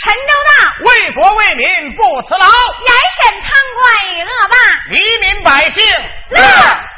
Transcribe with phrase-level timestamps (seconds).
[0.00, 0.50] 陈州道，
[0.84, 1.66] 为国为民
[1.96, 4.56] 不辞劳，严审贪官与恶霸，
[4.90, 5.84] 黎民百姓。
[6.30, 6.40] 乐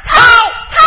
[0.05, 0.21] 滔
[0.71, 0.79] 滔。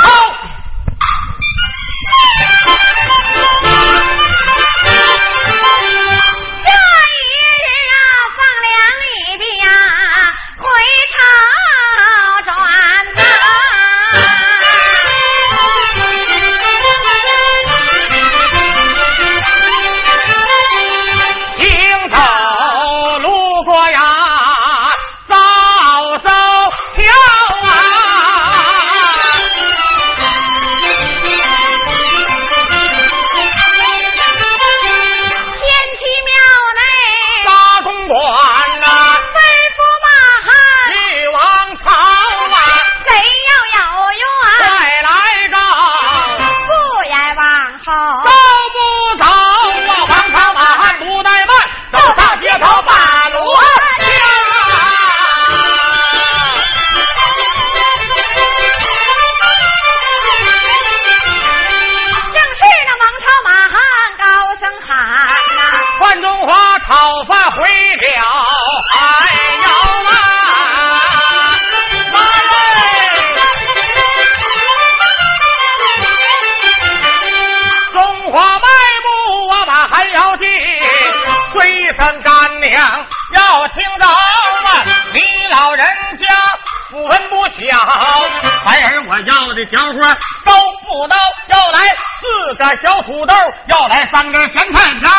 [92.80, 93.34] 小土豆，
[93.66, 95.10] 要来三根咸菜条，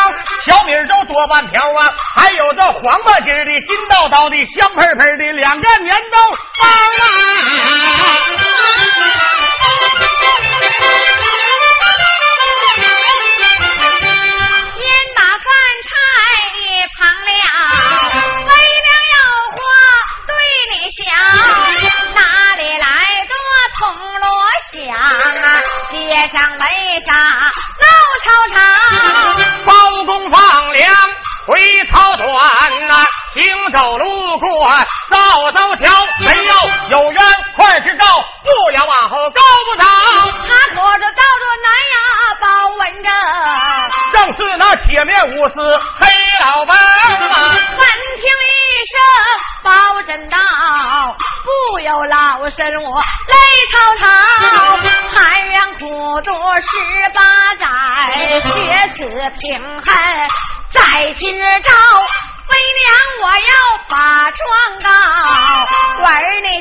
[0.46, 5.32] 小米粥多半条啊，还有这黄瓜筋的、金道道的、香喷喷的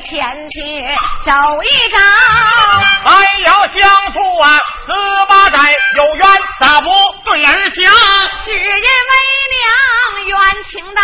[0.02, 0.60] 前去
[1.26, 1.32] 走
[1.64, 1.98] 一遭。
[3.04, 5.60] 还要相处啊，十八载
[5.98, 6.28] 有冤
[6.60, 6.90] 咋不
[7.24, 7.94] 对儿讲？
[8.44, 9.12] 只因为
[9.52, 11.02] 娘冤情大，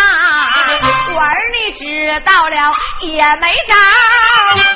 [1.14, 3.74] 我儿你知道了也没招。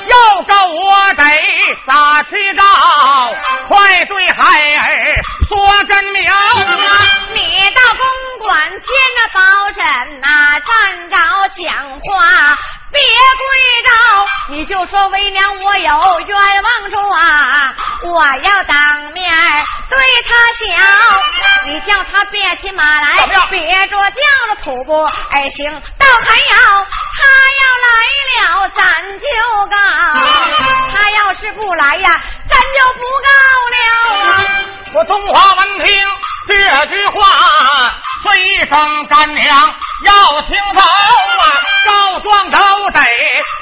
[0.06, 1.25] 要告我得
[1.84, 2.62] 撒去招，
[3.69, 6.41] 快对孩儿说真苗啊！
[7.34, 9.41] 你到公馆见那包
[9.72, 11.16] 拯呐、站着
[11.56, 12.56] 讲话。
[12.96, 13.04] 别
[13.36, 13.44] 跪
[13.84, 13.92] 倒，
[14.48, 17.02] 你就说为娘我有冤枉状，
[18.14, 19.34] 我要当面
[19.90, 20.64] 对他笑，
[21.66, 26.56] 你叫他别骑马来别着叫着土步而行，倒还要
[27.16, 27.20] 他
[27.60, 27.86] 要来
[28.32, 28.84] 了咱
[29.18, 29.26] 就
[29.70, 29.76] 告，
[30.96, 33.28] 他要是不来呀，咱就不告
[33.72, 33.76] 了
[34.32, 34.44] 啊。
[34.94, 35.86] 我中华闻听
[36.48, 37.20] 这句话，
[38.22, 39.74] 虽生干娘
[40.06, 40.80] 要听头
[42.28, 43.00] 啊，告状都得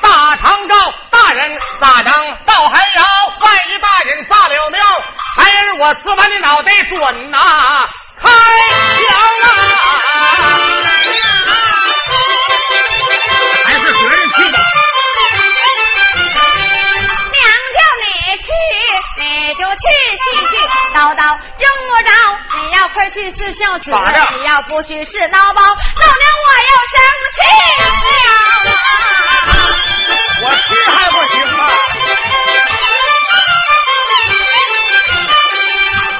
[0.00, 0.74] 大堂告，
[1.10, 3.02] 大人咋能倒还要？
[3.40, 4.80] 万一大人炸了庙，
[5.36, 7.38] 孩儿我吃完你脑袋准呐、
[8.20, 9.06] 开枪
[9.42, 9.46] 啊！
[13.64, 14.58] 还是责任去吧。
[17.32, 17.42] 娘
[17.74, 18.06] 叫你
[18.38, 18.48] 去，
[19.18, 19.84] 你就去，
[20.16, 20.52] 去去
[20.94, 21.20] 叨叨
[21.58, 22.10] 用不着。
[22.94, 23.90] 快去是孝子
[24.38, 25.62] 你要不去是孬包。
[25.62, 26.96] 老娘我要生
[27.34, 27.36] 气
[27.82, 27.82] 了。
[30.42, 31.58] 我去还不行吗？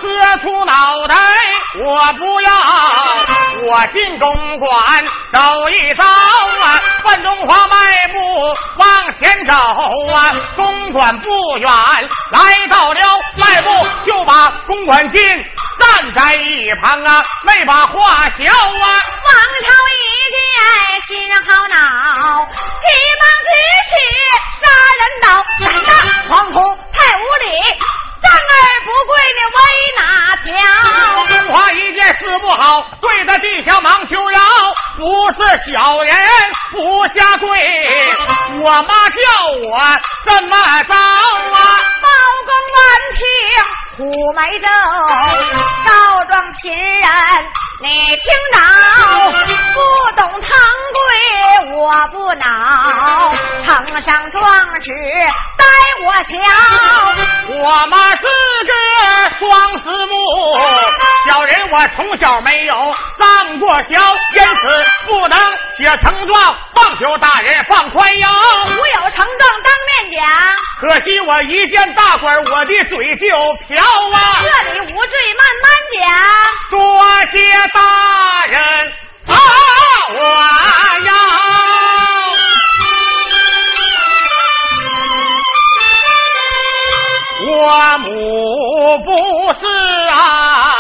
[0.01, 0.03] 磕
[0.39, 1.15] 出脑袋
[1.85, 2.51] 我不要，
[3.67, 8.19] 我进公馆走一遭啊，范中华迈步
[8.77, 9.53] 往前走
[10.13, 11.71] 啊，公馆不远，
[12.31, 13.01] 来到了
[13.37, 13.71] 迈步
[14.07, 15.21] 就把公馆进，
[15.85, 18.87] 站在一旁啊，没把话小啊。
[18.87, 20.03] 王朝一
[20.33, 20.37] 见
[21.07, 21.77] 心好恼，
[22.47, 22.87] 急
[23.21, 23.53] 忙举
[23.91, 23.93] 起
[24.61, 24.65] 杀
[24.99, 25.27] 人刀，
[25.61, 25.93] 胆大
[26.29, 26.57] 狂徒
[26.93, 27.47] 太无礼，
[28.23, 28.53] 丈二
[28.85, 29.59] 不跪你为
[29.99, 30.03] 哪
[30.43, 30.51] 条？
[31.27, 34.41] 中华一见事不好，跪在地下忙求饶，
[34.97, 35.37] 不是
[35.71, 36.17] 小人
[36.73, 37.89] 不下跪，
[38.61, 39.23] 我妈叫
[39.69, 41.79] 我怎么着啊？
[42.03, 42.09] 包
[42.47, 42.83] 公闻
[43.17, 43.25] 听
[43.97, 44.67] 虎眉皱，
[45.87, 47.09] 告状贫人
[47.81, 48.59] 你听着，
[49.73, 49.79] 不
[50.17, 50.51] 懂堂
[50.93, 51.01] 规
[51.77, 53.33] 我不恼，
[53.65, 54.43] 呈上状
[54.81, 54.91] 纸
[55.57, 55.65] 待
[56.07, 56.33] 我瞧，
[57.63, 58.73] 我妈是个
[59.39, 60.13] 双子木，
[61.29, 62.75] 小人我从小没有
[63.17, 64.01] 当过小，
[64.35, 65.39] 因此不能
[65.77, 68.29] 写呈状，望求大人放宽宥。
[68.71, 70.27] 无有呈状当面讲，
[70.81, 73.27] 可惜我一见大官，我的嘴就
[73.69, 73.83] 瓢
[74.13, 74.43] 啊！
[74.43, 76.01] 这里无罪慢慢讲。
[76.71, 76.77] 多
[77.31, 77.35] 谢
[77.73, 77.79] 大
[78.47, 78.59] 人
[79.27, 79.33] 啊！
[80.11, 80.19] 我
[81.07, 81.09] 要。
[87.47, 87.53] 我
[87.99, 88.07] 母
[89.05, 89.09] 不
[89.55, 89.63] 是
[90.09, 90.74] 啊，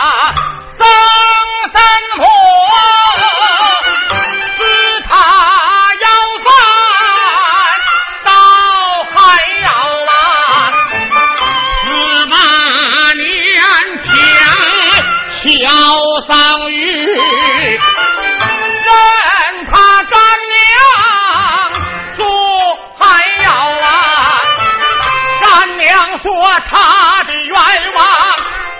[26.60, 27.54] 他的愿
[27.94, 28.06] 望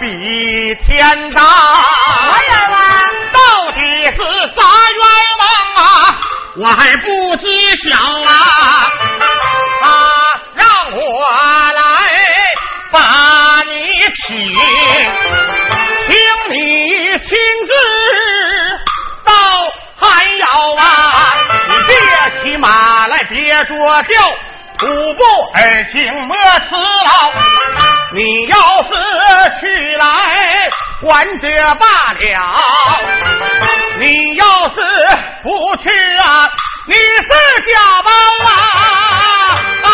[0.01, 1.41] 比天大，
[2.17, 2.79] 什愿望？
[3.33, 3.39] 到
[3.73, 4.17] 底是
[4.55, 5.03] 啥愿
[5.39, 5.43] 望
[5.77, 6.21] 啊？
[6.57, 7.45] 我还不知
[7.89, 8.31] 晓啊！
[9.81, 9.85] 他
[10.55, 11.03] 让我
[11.73, 11.81] 来
[12.93, 13.73] 把你
[14.15, 14.37] 请，
[16.07, 16.15] 请
[16.51, 16.55] 你
[17.19, 17.29] 亲
[17.67, 17.73] 自
[19.25, 19.33] 到
[19.97, 20.47] 寒窑
[20.77, 20.83] 啊！
[21.69, 21.93] 你别
[22.43, 24.15] 骑马来，别着轿。
[24.85, 25.23] 五步
[25.55, 26.35] 而行莫
[26.69, 27.33] 辞劳，
[28.15, 28.91] 你要是
[29.61, 29.65] 去
[29.97, 30.05] 来
[31.01, 31.47] 还者
[31.77, 32.21] 罢了，
[34.01, 34.05] 你
[34.37, 34.77] 要是
[35.43, 35.89] 不去
[36.19, 36.49] 啊，
[36.87, 37.29] 你是
[37.73, 38.11] 假猫
[38.47, 38.53] 啊！
[39.83, 39.89] 大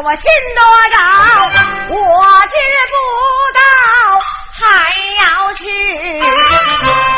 [0.00, 0.22] 我心
[0.54, 0.96] 多着，
[1.90, 1.96] 我
[2.46, 2.54] 知
[2.88, 2.94] 不
[3.52, 3.60] 道
[4.54, 4.62] 还
[5.18, 5.22] 要
[5.54, 5.64] 去，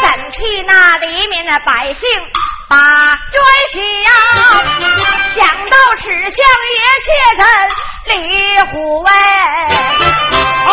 [0.01, 2.09] 怎替那里面的百姓？
[2.71, 2.77] 把
[3.33, 3.79] 冤想，
[5.35, 6.41] 想到此相
[6.71, 7.07] 爷妾
[7.37, 7.45] 身
[8.07, 8.17] 李
[8.71, 9.11] 虎威，
[10.65, 10.71] 后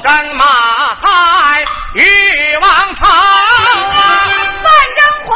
[0.00, 0.42] 跟马
[1.00, 1.62] 汉
[1.94, 3.12] 欲王朝啊，
[4.62, 4.66] 范
[4.96, 5.30] 正华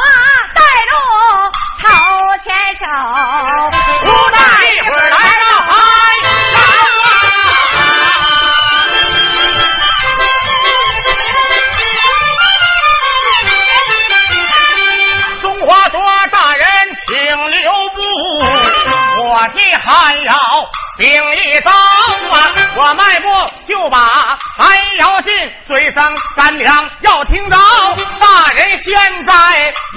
[0.55, 0.93] 带路
[1.81, 1.87] 头
[2.43, 2.83] 牵手，
[19.89, 20.33] 我的寒窑
[20.97, 23.27] 兵一到啊，我迈步
[23.67, 25.33] 就把寒窑进，
[25.71, 27.57] 嘴上干粮要听着，
[28.19, 29.33] 大人现在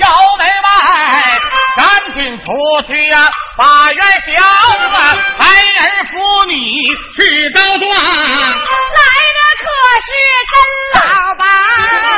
[0.00, 0.08] 窑
[0.38, 1.38] 门外，
[1.76, 2.52] 赶紧出
[2.88, 5.46] 去呀、把元宵啊，孩
[5.80, 7.90] 儿扶你去高状。
[7.90, 9.02] 来
[9.36, 9.66] 的可
[10.00, 10.08] 是
[10.48, 10.54] 真
[10.94, 11.00] 老
[11.38, 11.44] 板，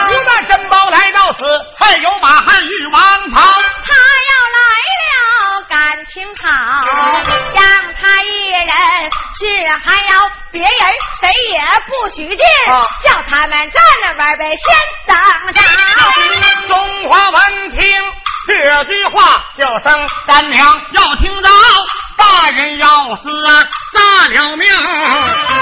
[0.06, 1.44] 不但珍宝来到此，
[1.76, 3.40] 还有马汉玉王袍。
[3.86, 4.33] 他呀
[6.04, 6.48] 来了感情好，
[7.54, 8.68] 让他一人
[9.38, 9.42] 是
[9.84, 10.70] 还要别人
[11.20, 11.58] 谁也
[11.88, 14.66] 不许进，啊叫他们站着玩呗，先
[15.06, 15.16] 等
[15.52, 15.58] 着。
[16.68, 17.80] 中华闻听
[18.46, 21.50] 这句话，叫声干娘要听到，
[22.16, 24.70] 大人要死啊杀了命，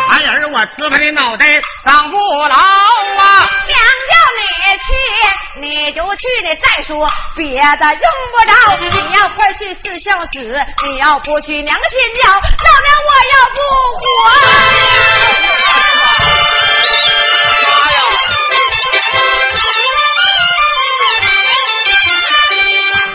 [0.09, 3.49] 孩儿我吃他的脑袋长不牢啊！
[3.67, 3.79] 娘
[4.11, 4.32] 叫你
[4.65, 4.87] 你去，
[5.61, 8.53] 你就去，你再说别的用不着。
[8.79, 13.59] 你要快去是笑死，你要不去娘心焦，老娘我要不
[13.99, 14.01] 活。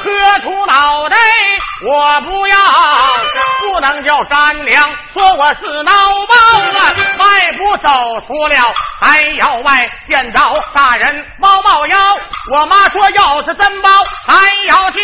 [0.03, 0.05] 磕
[0.41, 1.15] 出脑袋
[1.85, 2.55] 我不要，
[3.77, 6.33] 不能叫干娘说我是孬包
[6.79, 7.87] 啊，迈步走
[8.25, 8.55] 出了
[8.99, 10.39] 山腰外，见着
[10.73, 12.17] 大人猫猫腰。
[12.51, 13.89] 我妈说要是真包
[14.25, 14.33] 还
[14.65, 15.03] 要进，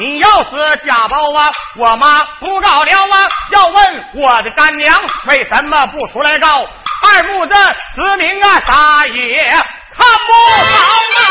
[0.00, 3.28] 你要是假包啊，我妈不告了啊。
[3.50, 6.64] 要问我的干娘为什么不出来告？
[7.04, 7.54] 二目子
[7.94, 9.50] 实名啊，啥也
[9.94, 10.32] 看不
[10.64, 10.70] 着
[11.20, 11.24] 啊！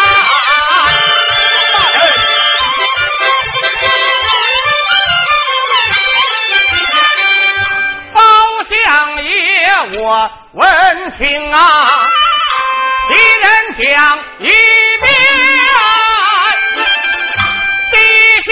[9.78, 11.60] 我闻听啊，
[13.10, 15.06] 敌人将一面
[17.92, 17.96] 低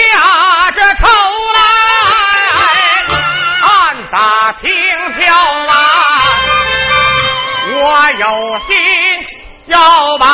[0.70, 1.08] 这头
[1.54, 1.56] 来，
[3.62, 3.68] 暗
[4.12, 4.68] 打听
[5.18, 5.24] 票
[5.66, 5.72] 啊，
[7.72, 7.78] 我
[8.20, 8.24] 有
[8.66, 8.70] 心
[9.66, 10.24] 要把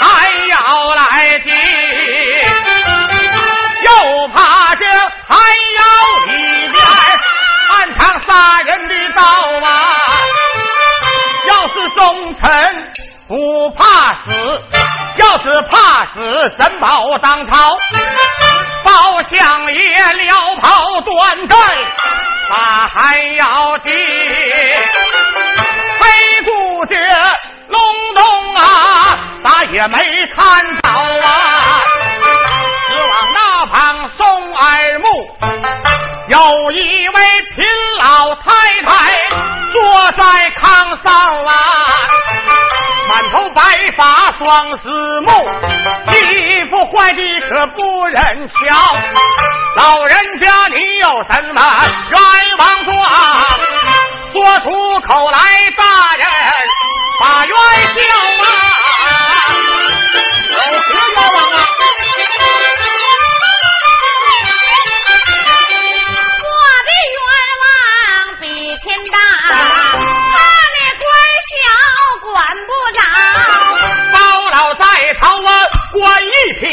[0.00, 0.04] 还
[0.50, 0.54] 要
[0.94, 1.50] 来进，
[3.82, 3.88] 又
[4.28, 4.84] 怕这
[5.26, 5.34] 还
[5.76, 5.80] 要
[6.26, 6.32] 里
[6.68, 6.76] 边。
[7.68, 8.85] 暗藏杀人
[9.16, 9.22] 的刀
[9.66, 9.70] 啊！
[11.48, 12.92] 要是忠臣
[13.26, 14.30] 不怕死，
[15.16, 17.78] 要是怕死怎保当朝？
[18.84, 21.58] 包相爷撩袍断阵，
[22.50, 23.92] 把还要进。
[25.98, 26.94] 黑姑这
[27.68, 27.80] 隆
[28.14, 31.82] 咚啊，咋也没看着啊？
[32.88, 35.06] 只往那旁送耳目。
[36.28, 37.14] 有一位
[37.56, 37.64] 贫
[38.06, 38.46] 老太
[38.84, 38.88] 太
[39.72, 40.22] 坐在
[40.62, 40.64] 炕
[41.02, 41.50] 上啊，
[43.08, 43.60] 满头白
[43.96, 44.88] 发双丝
[45.22, 45.28] 目，
[46.12, 48.94] 衣服坏的可不忍瞧。
[49.74, 51.60] 老人家，你有什么
[52.10, 52.20] 冤
[52.58, 52.94] 枉状？
[54.32, 55.38] 说出口来，
[55.76, 56.24] 大人
[57.18, 58.00] 把冤消
[58.44, 58.46] 啊！
[76.58, 76.68] 品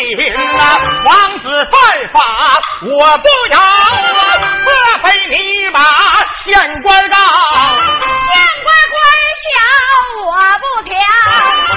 [0.56, 1.74] 呐，王子犯
[2.14, 4.40] 法我不饶啊！
[4.64, 4.72] 莫
[5.02, 5.80] 非你把
[6.44, 7.18] 县官告？
[7.18, 9.02] 县官官
[9.44, 9.46] 小
[10.26, 10.96] 我不调。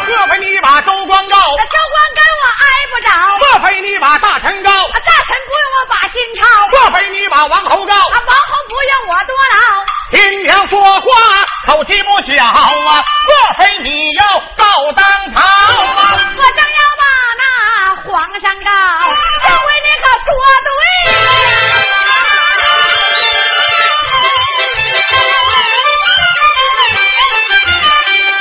[0.06, 1.36] 莫非你把州官告？
[1.56, 3.10] 那州官跟我挨不着。
[3.38, 4.70] 莫非你把大臣告？
[4.70, 6.44] 大臣不用我把心操。
[6.70, 7.92] 莫非你把王侯告？
[7.92, 9.56] 啊王侯不用我多劳。
[10.12, 11.02] 听娘说话
[11.66, 12.70] 口气不小啊！
[13.26, 16.34] 莫非你要告当朝啊？
[16.36, 16.95] 我正要。
[18.36, 20.28] 皇上告，这回你可说
[20.66, 20.68] 对
[21.10, 21.18] 了。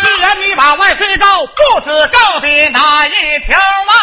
[0.02, 3.96] 既然你把万岁照，不知告的哪一条啊？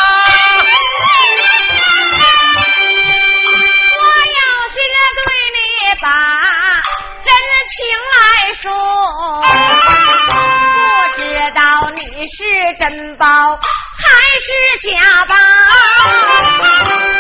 [4.01, 4.81] 我有心
[5.19, 5.21] 对
[5.53, 5.61] 你
[6.01, 6.09] 把
[7.23, 7.29] 真
[7.69, 7.77] 情
[8.15, 8.17] 来
[8.63, 8.65] 说，
[11.13, 11.23] 不知
[11.55, 12.41] 道你是
[12.79, 13.61] 真宝。
[14.13, 14.49] 还是
[14.83, 14.93] 假
[15.27, 15.35] 包，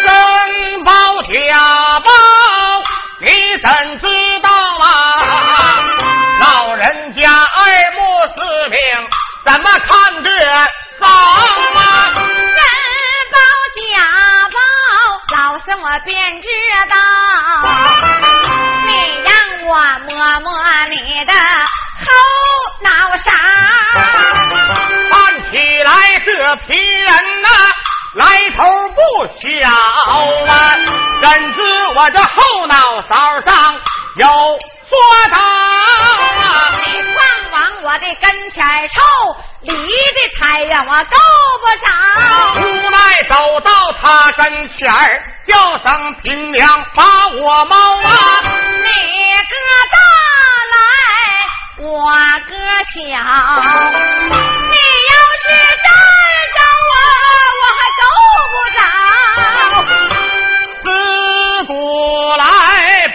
[0.05, 0.91] 真包
[1.23, 1.31] 假
[2.01, 2.11] 包，
[3.21, 3.27] 你
[3.65, 3.67] 怎
[3.99, 4.05] 知
[4.41, 4.85] 道啊？
[6.41, 6.45] 老
[6.77, 7.61] 人家二
[7.95, 8.01] 目
[8.37, 8.79] 四明，
[9.45, 11.09] 怎么看得着啊？
[12.15, 12.61] 真
[13.33, 13.37] 包
[13.75, 13.81] 假
[14.53, 14.57] 包，
[15.37, 16.49] 老孙我便知
[16.89, 16.95] 道。
[18.85, 18.91] 你
[19.25, 19.33] 让
[19.67, 19.71] 我
[20.11, 20.53] 摸摸
[20.91, 22.05] 你的后
[22.83, 23.31] 脑勺。
[26.67, 27.49] 皮人呐，
[28.15, 29.01] 来头不
[29.39, 30.77] 小啊！
[31.23, 31.59] 怎知
[31.97, 32.75] 我这后脑
[33.11, 33.75] 勺上
[34.17, 34.99] 有说
[35.31, 36.73] 道啊？
[36.85, 37.21] 你放
[37.53, 39.01] 往我的跟前凑，
[39.63, 41.17] 离的太远我够
[41.61, 41.87] 不着。
[42.61, 48.11] 无奈走到他跟前儿，叫声平娘把我猫啊！
[48.43, 48.89] 你
[49.49, 49.55] 哥
[49.91, 49.97] 大
[50.73, 50.77] 来。
[51.79, 52.13] 我
[52.49, 52.53] 哥
[52.85, 53.01] 小，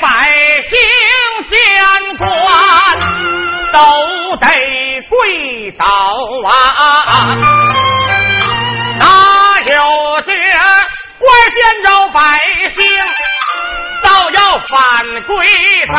[0.01, 0.07] 百
[0.69, 0.77] 姓
[1.49, 1.55] 见
[2.17, 2.27] 官
[3.73, 3.77] 都
[4.37, 4.45] 得
[5.09, 5.85] 跪倒
[6.47, 7.35] 啊，
[8.99, 9.01] 哪
[9.61, 10.31] 有这
[11.19, 12.19] 官见着百
[12.75, 12.77] 姓
[14.03, 14.75] 倒要反
[15.25, 15.35] 跪
[15.95, 15.97] 倒？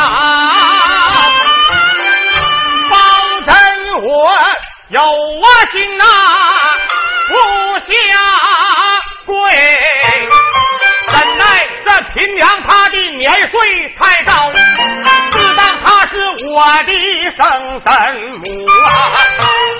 [4.01, 4.07] 我
[4.87, 6.05] 有我心呐，
[7.27, 7.33] 不
[7.85, 7.91] 下
[9.25, 9.35] 跪。
[11.89, 14.31] 这平娘她的年岁太高，
[15.31, 16.13] 自当他是
[16.45, 16.91] 我的
[17.35, 17.41] 生
[17.83, 17.89] 身
[18.43, 18.77] 母啊，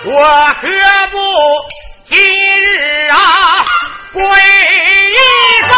[0.06, 0.12] 我
[0.60, 0.64] 何
[1.12, 1.16] 不
[2.08, 3.16] 今日啊
[4.12, 5.18] 跪一
[5.70, 5.76] 遭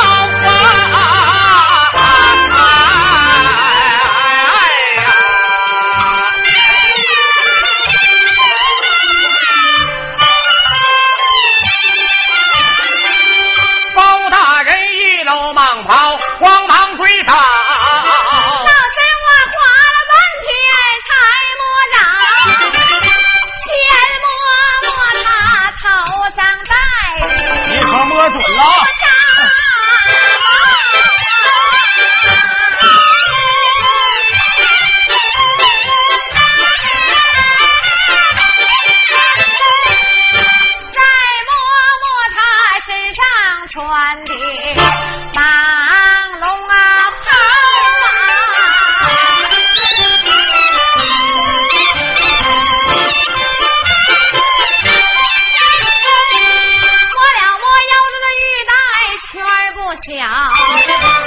[0.48, 1.21] 啊？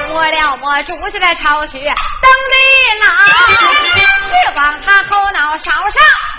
[0.08, 2.54] 摸了摸竹下的巢穴，登地
[3.00, 3.06] 牢，
[4.28, 5.96] 是往他后脑勺上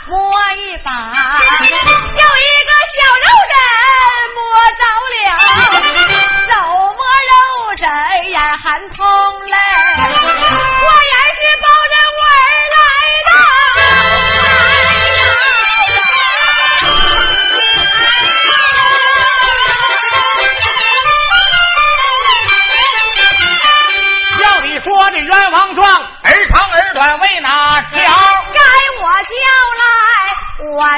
[0.07, 0.13] 摸
[0.53, 3.55] 一把，有一个小肉人
[4.33, 4.39] 摸
[4.79, 4.83] 着
[5.24, 5.24] 了。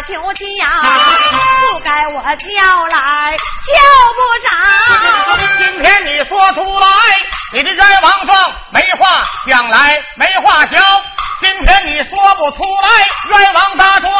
[0.07, 0.81] 求亲呀，
[1.73, 3.35] 不该我叫来，
[3.67, 3.73] 叫
[4.15, 4.49] 不着。
[5.57, 6.87] 今天你说出来，
[7.51, 10.79] 你的冤枉状没话讲来，没话交。
[11.41, 14.13] 今天你说不出来，冤枉大状。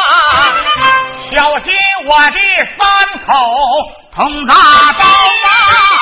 [1.30, 1.74] 小心
[2.06, 2.38] 我的
[2.78, 2.86] 三
[3.26, 3.34] 口
[4.14, 4.54] 捅大
[4.92, 5.97] 刀啊。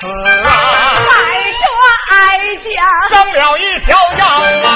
[0.00, 1.12] 此啊，还
[1.52, 1.60] 说
[2.10, 2.66] 哀家。
[3.10, 4.22] 生了一条腰
[4.64, 4.68] 啊，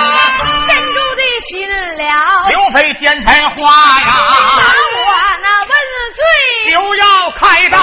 [0.69, 5.09] 珍珠的心了，刘妃肩牌花呀，把我
[5.43, 5.73] 那问
[6.15, 6.23] 罪。
[6.73, 7.05] 就要
[7.41, 7.79] 开刀。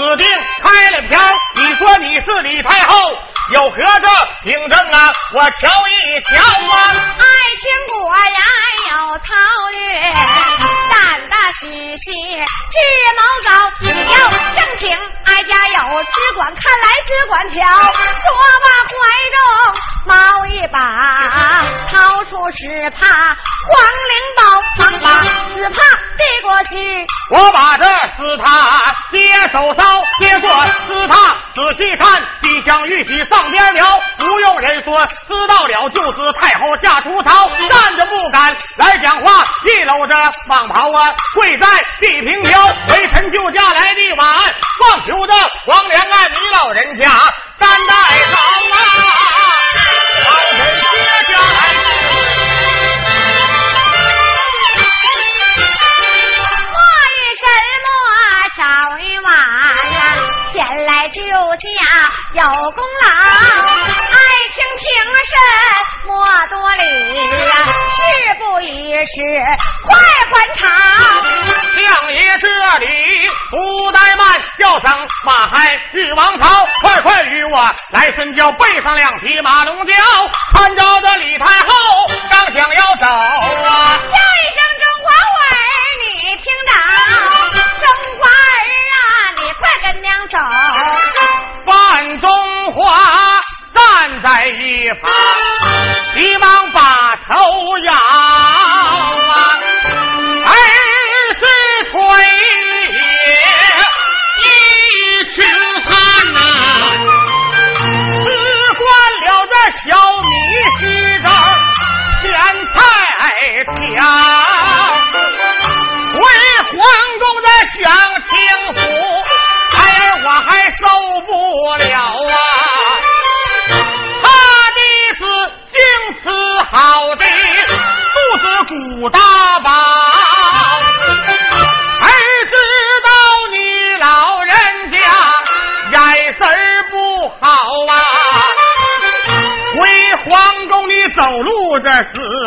[0.00, 0.26] 指定
[0.64, 1.20] 开了瓢。
[1.56, 2.96] 你说你是李太后，
[3.52, 4.08] 有何这
[4.44, 5.12] 凭证啊？
[5.34, 6.88] 我瞧一瞧啊。
[7.18, 7.24] 爱
[7.60, 8.32] 情果然
[8.88, 9.36] 有韬
[9.72, 10.12] 略，
[10.90, 12.78] 胆大喜喜智
[13.14, 17.60] 谋高，你要正经，哀家有只管，看来只管瞧。
[17.60, 18.32] 说
[18.64, 18.94] 罢怀
[19.36, 19.38] 中
[20.06, 20.14] 毛
[20.46, 20.80] 一把，
[21.90, 23.06] 掏出十帕
[23.68, 24.42] 黄灵宝，
[24.78, 25.80] 忙把十帕
[26.16, 27.06] 递过去。
[27.30, 27.84] 我把这
[28.16, 29.18] 丝帕接
[29.52, 30.50] 手烧，接过
[30.86, 40.16] 丝帕仔细看，吉祥玉玺上边了，不用人说，知道了就是太后下出朝，站着不敢来讲话，一搂着
[40.48, 41.66] 蟒袍啊，跪在
[42.00, 44.28] 地平条，微臣救驾来的晚，
[44.80, 45.34] 望求着
[45.66, 47.08] 皇良啊，你老人家
[47.58, 48.40] 担待好
[48.72, 48.80] 啊，
[50.24, 50.92] 老人接
[51.26, 51.58] 下来。
[56.66, 56.74] 莫
[57.16, 57.42] 与什
[57.84, 57.88] 么？
[58.56, 58.62] 早
[58.98, 59.28] 与晚
[59.92, 60.00] 呀，
[60.52, 61.28] 前来救驾
[62.34, 63.08] 有功劳，
[64.10, 64.14] 爱
[64.52, 64.84] 卿平
[65.30, 65.32] 身
[66.06, 66.10] 莫
[66.50, 66.82] 多礼
[67.46, 67.52] 呀，
[67.90, 67.98] 事
[68.38, 68.66] 不宜
[69.06, 69.14] 迟
[69.86, 69.88] 快
[70.30, 70.60] 还朝。
[71.72, 72.44] 相爷这
[72.78, 72.84] 里
[73.50, 73.56] 不
[73.92, 74.20] 怠慢，
[74.58, 74.86] 要想
[75.24, 76.66] 马海日王朝，
[77.50, 79.92] 我来深交，背上两匹马龙轎，
[80.54, 81.74] 看着这李太后
[82.30, 85.10] 刚想要走啊，叫一声中华
[85.42, 85.52] 儿，
[86.00, 86.04] 你
[86.36, 86.70] 听着，
[87.80, 87.84] 中
[88.20, 88.62] 华儿
[88.94, 89.02] 啊，
[89.36, 90.38] 你快跟娘走。
[91.66, 92.78] 范中华
[93.74, 95.10] 站在一旁，
[96.14, 97.92] 急忙把头摇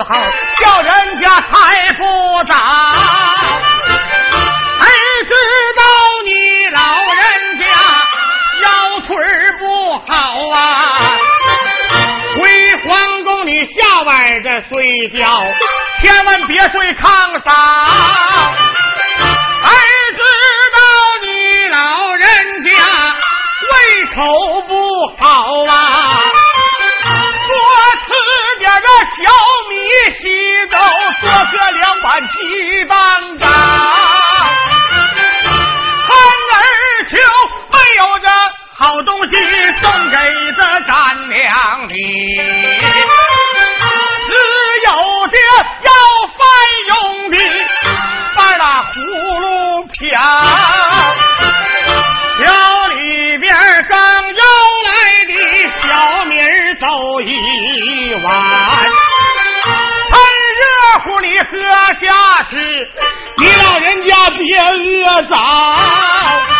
[0.04, 0.16] 好，
[0.60, 2.56] 叫人家抬不着。
[4.80, 4.88] 儿
[5.26, 5.34] 知
[5.78, 5.84] 道
[6.26, 6.30] 你
[6.70, 6.80] 老
[7.13, 7.24] 人
[7.60, 7.63] 家
[8.63, 9.16] 腰腿
[9.60, 9.63] 不
[10.12, 10.13] 好
[10.50, 10.58] 啊。
[12.36, 12.42] 回
[12.88, 15.42] 皇宫里下晚着睡觉，
[16.02, 17.54] 千万别睡炕上。
[63.44, 66.53] 你老人家别饿着。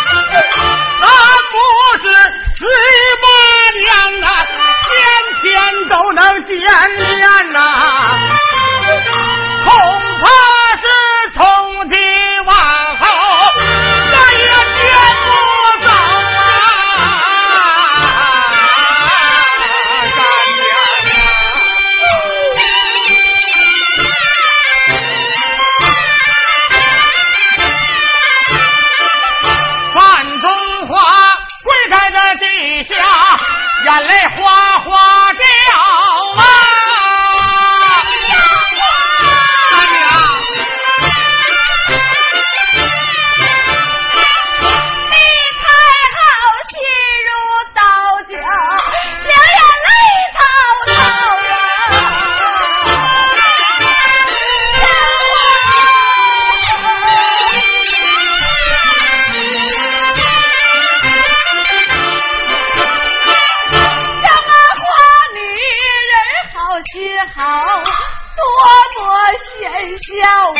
[69.84, 70.58] 笑啊！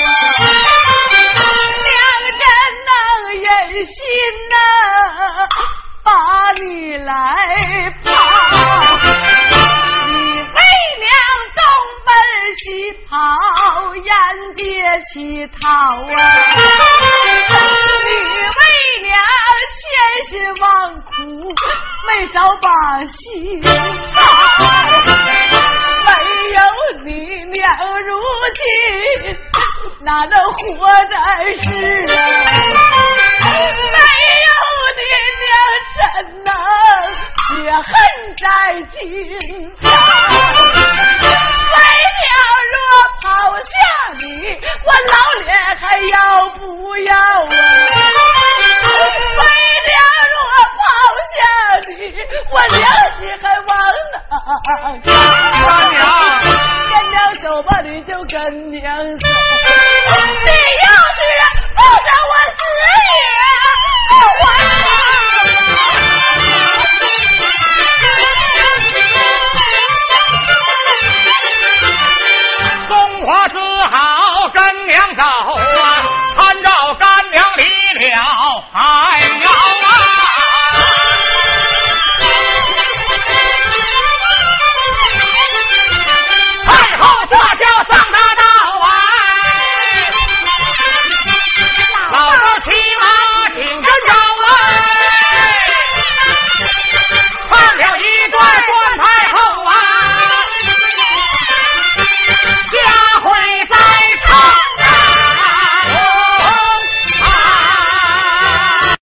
[1.84, 1.92] 娘
[2.40, 2.44] 真
[2.88, 2.92] 能
[3.42, 3.44] 忍
[3.84, 3.92] 心
[4.50, 4.56] 呐，
[6.04, 6.12] 把
[6.62, 6.62] 你
[6.98, 7.10] 来
[8.04, 8.06] 抛。
[10.08, 10.60] 你为
[11.00, 11.06] 娘
[11.56, 11.62] 东
[12.06, 12.08] 奔
[12.58, 12.64] 西
[13.10, 13.12] 跑，
[13.96, 14.06] 沿
[14.54, 14.62] 街
[15.14, 15.14] 乞
[15.62, 16.08] 讨啊！
[18.06, 18.08] 你
[18.44, 18.60] 为
[19.04, 19.12] 娘
[19.80, 19.82] 千
[20.30, 20.32] 辛
[20.62, 20.66] 万
[21.02, 21.12] 苦，
[22.08, 22.68] 没少把
[23.06, 23.68] 心操。
[27.64, 27.72] 没有你娘，
[28.04, 28.12] 如
[28.54, 28.62] 今
[30.02, 31.16] 哪能活在
[31.56, 31.64] 世
[32.12, 32.16] 啊？
[33.42, 33.98] 没
[34.44, 34.52] 有
[34.98, 35.02] 爹
[35.40, 35.52] 娘，
[35.96, 36.04] 怎
[36.44, 36.50] 能
[37.48, 37.88] 血恨
[38.36, 38.44] 在
[38.92, 39.00] 心
[39.82, 39.84] 头？
[41.72, 41.78] 为
[42.20, 42.28] 娘
[42.74, 42.76] 若
[43.22, 43.24] 抛
[43.62, 43.66] 下
[44.20, 44.24] 你，
[44.84, 45.48] 我老脸
[45.78, 46.16] 还要
[46.58, 46.62] 不
[46.98, 47.48] 要啊？
[49.40, 49.42] 为
[49.88, 49.96] 娘
[50.34, 50.36] 若
[50.76, 50.84] 抛
[51.32, 51.34] 下
[51.88, 51.92] 你，
[52.52, 52.84] 我良
[53.18, 53.72] 心还往